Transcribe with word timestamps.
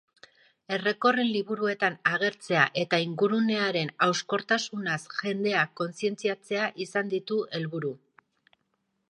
Errekorren 0.75 1.27
liburuetan 1.33 1.97
agertzea 2.11 2.63
eta 2.85 2.99
ingurunearen 3.03 3.93
hauskortasunaz 4.07 4.99
jendea 5.19 5.67
kontzientziatzea 5.83 6.73
izan 6.89 7.15
ditu 7.15 7.41
helburu. 7.59 7.95